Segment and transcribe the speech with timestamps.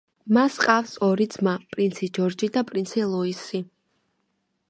[0.35, 3.65] მას ჰყავს ორი ძმა, პრინცი ჯორჯი და პრინცი ლუისი.